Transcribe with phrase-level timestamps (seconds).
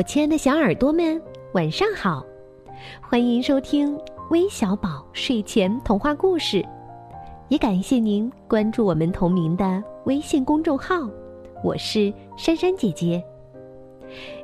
[0.00, 2.24] 我亲爱的小耳朵们，晚上好！
[3.02, 6.66] 欢迎收听微小宝睡前童话故事，
[7.48, 11.06] 也感谢您关注我们同名的微信公众号。
[11.62, 13.22] 我是珊珊姐姐。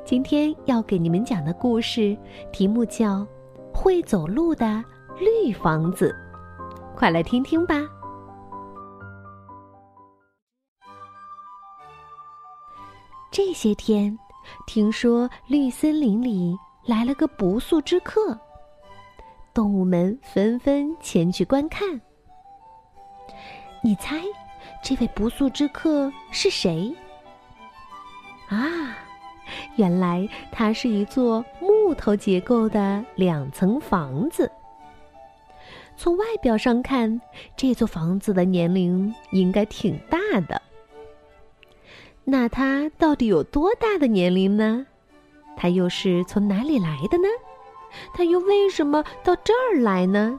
[0.05, 2.15] 今天要给你们讲的故事
[2.51, 3.21] 题目叫
[3.73, 4.83] 《会走路的
[5.17, 6.15] 绿房子》，
[6.95, 7.81] 快来听听吧。
[13.31, 14.15] 这些天。
[14.65, 18.39] 听说绿森林里来了个不速之客，
[19.53, 21.99] 动物们纷纷前去观看。
[23.83, 24.21] 你猜，
[24.83, 26.95] 这位不速之客是谁？
[28.49, 28.97] 啊，
[29.75, 34.51] 原来它是一座木头结构的两层房子。
[35.95, 37.19] 从外表上看，
[37.55, 40.61] 这座房子的年龄应该挺大的。
[42.29, 44.85] 那他到底有多大的年龄呢？
[45.55, 47.27] 他又是从哪里来的呢？
[48.13, 50.37] 他又为什么到这儿来呢？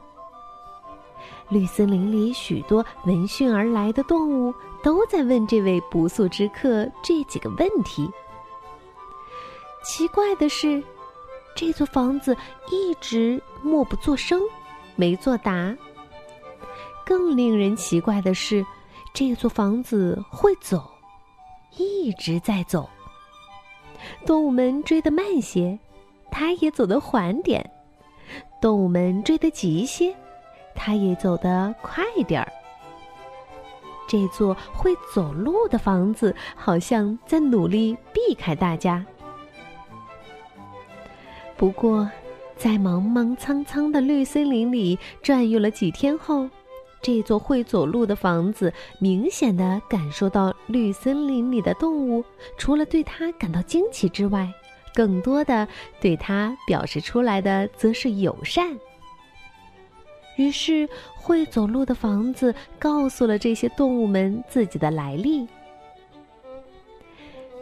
[1.49, 8.07] 绿森林里许多闻讯而来的动物都在问这位不速之客这几个问题。
[9.83, 10.83] 奇怪的是，
[11.57, 12.37] 这座房子
[12.71, 14.43] 一直默不作声，
[14.95, 15.75] 没作答。
[17.07, 18.63] 更令人奇怪的是，
[19.15, 20.98] 这座房子会走。
[21.79, 22.89] 一直在走，
[24.27, 25.79] 动物们追得慢些，
[26.31, 27.63] 它也走得缓点；
[28.61, 30.15] 动物们追得急些，
[30.75, 32.53] 它也走得快点儿。
[34.09, 39.05] 这座会走路的房子好像在努力避开大家。
[41.57, 42.11] 不过，
[42.57, 46.49] 在茫茫苍苍的绿森林里转悠了几天后。
[47.01, 52.25] 这座会走路的房子明显的感受到绿森林里的动物，
[52.57, 54.53] 除了对它感到惊奇之外，
[54.95, 55.67] 更多的
[56.01, 58.77] 对它表示出来的则是友善。
[60.37, 65.47] 于是，会走路的房子告诉了这些动物们自己的来历。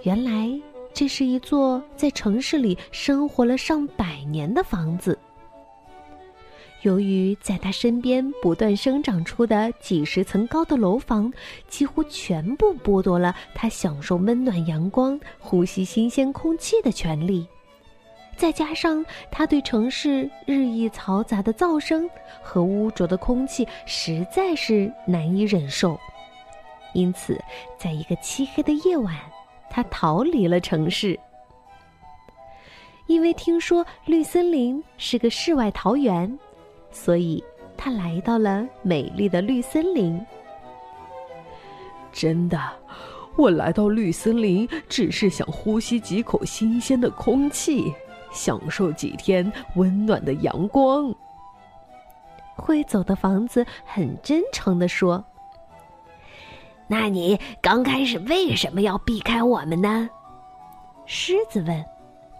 [0.03, 0.51] 原来，
[0.93, 5.19] 这是一座在城市里生活了上百年的房子。
[6.87, 11.33] 由于在他身边不断生长出的几十层高的楼房，
[11.67, 17.45] 几乎全部剥夺了他享受温暖阳光、呼吸新鲜空气的权利。
[18.37, 22.09] 再加上他对城市日益嘈杂的噪声
[22.41, 25.99] 和污浊的空气实在是难以忍受，
[26.93, 27.37] 因此，
[27.77, 29.13] 在一个漆黑的夜晚，
[29.69, 31.19] 他逃离了城市。
[33.09, 36.39] 因为听说绿森林是个世外桃源。
[36.97, 37.45] 所以，
[37.77, 40.19] 他来到了美丽的绿森林。
[42.11, 42.59] 真的，
[43.37, 47.93] 我来到绿森林只是想呼吸几口新鲜的空气，
[48.33, 51.15] 享受几天温暖的阳光。
[52.57, 55.23] 会走的房子很真诚的说
[56.89, 60.09] ：“那你刚开始为什么要避开我们呢？”
[61.05, 61.85] 狮子问。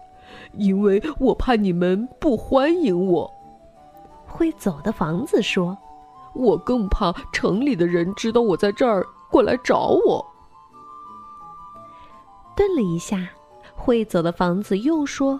[0.57, 3.31] “因为我怕你们不欢迎我。”
[4.27, 5.75] 会走的房子说
[6.35, 10.23] ：“我更怕城里的人知道我在这儿，过来找我。”
[12.55, 13.27] 顿了一下，
[13.75, 15.39] 会走的房子又说：“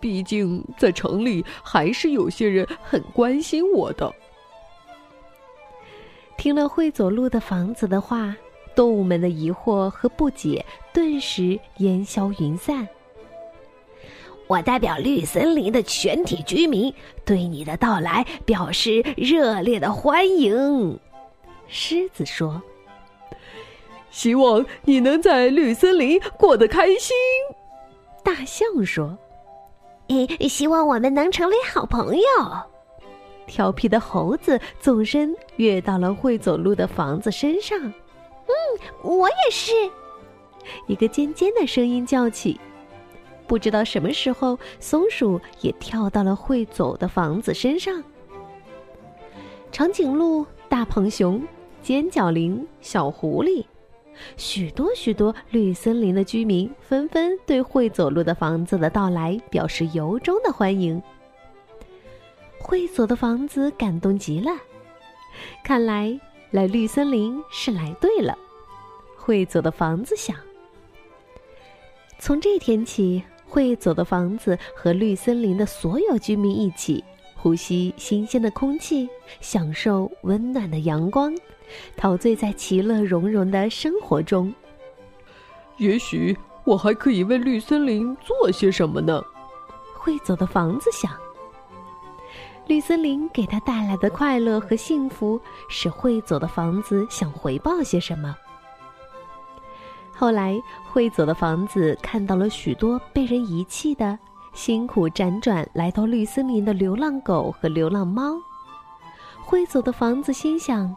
[0.00, 4.12] 毕竟在城里还是有些人很关心我的。”
[6.36, 8.34] 听了会走路的房子的话，
[8.74, 12.86] 动物们的疑惑和不解顿时烟消云散。
[14.46, 16.92] 我代表绿森林的全体居民，
[17.24, 20.98] 对你的到来表示热烈的欢迎。
[21.66, 22.62] 狮子说
[24.10, 27.16] ：“希望你能在绿森林过得开心。”
[28.22, 29.16] 大象说
[30.08, 32.22] ：“诶，希望我们能成为好朋友。”
[33.46, 37.78] 调皮的猴子纵身跃到了会走路的房子身上。
[37.80, 38.52] “嗯，
[39.02, 39.72] 我也是。”
[40.86, 42.60] 一个尖尖的声音叫起。
[43.46, 48.02] 不知道什么时候，松鼠也跳到了会走的房子身上。
[49.70, 51.42] 长颈鹿、大胖熊、
[51.82, 53.64] 尖角羚、小狐狸，
[54.36, 61.02] 许多许多绿森林的居民纷纷对会走路的房子的到来表示由衷的欢迎。
[62.60, 64.50] 会走的房子感动极了，
[65.62, 66.18] 看来
[66.50, 68.38] 来绿森林是来对了。
[69.16, 70.34] 会走的房子想：
[72.18, 73.22] 从这天起。
[73.54, 77.04] 会走的房子和绿森林的所有居民一起
[77.36, 79.08] 呼吸新鲜的空气，
[79.40, 81.32] 享受温暖的阳光，
[81.96, 84.52] 陶醉在其乐融融的生活中。
[85.76, 89.22] 也许我还可以为绿森林做些什么呢？
[89.96, 91.12] 会走的房子想。
[92.66, 98.34] 绿森林给他带来的快乐和幸福，使会走的房子想回报些什么。
[100.16, 104.16] 后来，会走的房子看到了许多被人遗弃的、
[104.52, 108.36] 辛苦辗转来到绿森林的流浪狗和流浪猫。
[109.42, 110.94] 会走的房子心想：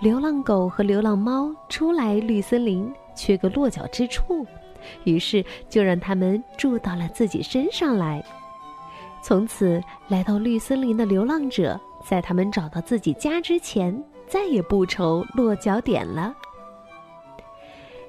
[0.00, 4.46] 流浪狗和流浪猫出来绿森林，缺个落脚之处，
[5.04, 8.22] 于是就让他们住到了自己身上来。
[9.22, 16.32] 从此，来到绿森林的流浪者，在他们找到自己家之前，再也不愁落脚点了。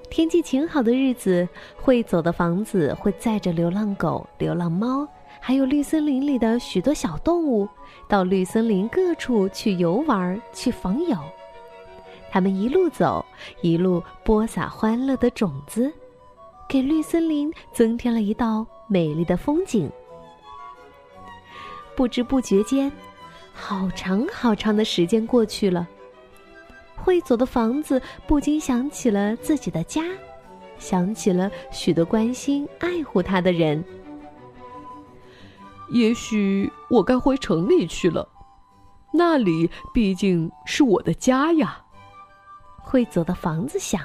[0.10, 5.08] 天气晴好的日子，会走的房子会载着流浪狗、流浪猫，
[5.40, 7.70] 还有绿森林里的许多小动物，
[8.08, 11.18] 到绿森林各处去游玩、去访友。
[12.32, 13.24] 他们一路走，
[13.62, 15.92] 一路播撒欢乐的种子，
[16.68, 19.90] 给绿森林增添了一道美丽的风景。
[21.96, 22.92] 不知不觉间，
[23.54, 25.88] 好长好长的时间过去了。
[27.10, 30.04] 会走的房子不禁想起了自己的家，
[30.78, 33.84] 想起了许多关心爱护他的人。
[35.90, 38.30] 也许我该回城里去了，
[39.12, 41.84] 那里毕竟是我的家呀。
[42.78, 44.00] 会走的房子想。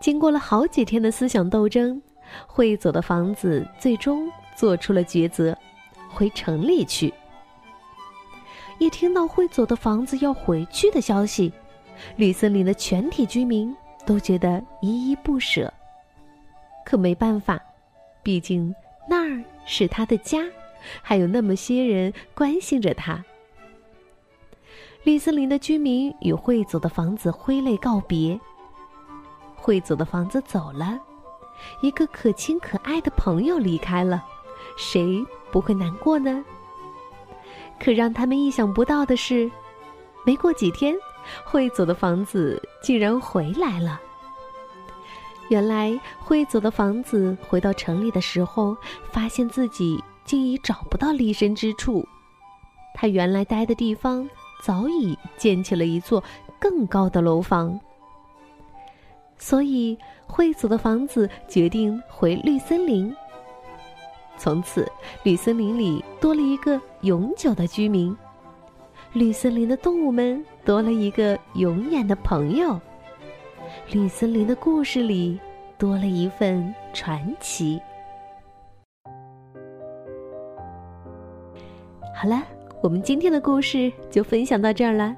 [0.00, 2.02] 经过了好几天的思想斗争，
[2.48, 5.56] 会走的房子最终做出了抉择。
[6.08, 7.14] 回城里去。
[8.78, 11.52] 一听到会走的房子要回去的消息，
[12.16, 13.74] 绿森林的全体居民
[14.04, 15.72] 都觉得依依不舍。
[16.84, 17.60] 可没办法，
[18.22, 18.74] 毕竟
[19.08, 20.40] 那儿是他的家，
[21.00, 23.24] 还有那么些人关心着他。
[25.04, 28.38] 绿森林的居民与会走的房子挥泪告别。
[29.54, 30.98] 会走的房子走了，
[31.80, 34.22] 一个可亲可爱的朋友离开了，
[34.76, 35.24] 谁？
[35.50, 36.44] 不会难过呢。
[37.78, 39.50] 可让他们意想不到的是，
[40.24, 40.94] 没过几天，
[41.44, 44.00] 会走的房子竟然回来了。
[45.48, 48.74] 原来，会走的房子回到城里的时候，
[49.10, 52.06] 发现自己竟已找不到立身之处。
[52.94, 54.28] 他原来待的地方
[54.62, 56.22] 早已建起了一座
[56.58, 57.78] 更高的楼房，
[59.36, 63.14] 所以会走的房子决定回绿森林。
[64.36, 64.86] 从此，
[65.22, 68.14] 绿森林里多了一个永久的居民，
[69.12, 72.78] 绿森林的动物们多了一个永远的朋友，
[73.90, 75.38] 绿森林的故事里
[75.78, 77.80] 多了一份传奇。
[82.14, 82.42] 好了，
[82.82, 85.16] 我们今天的故事就分享到这儿了，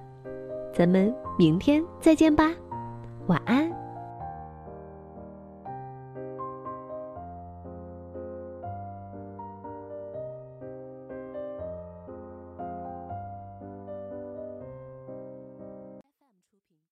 [0.72, 2.52] 咱们明天再见吧，
[3.26, 3.85] 晚安。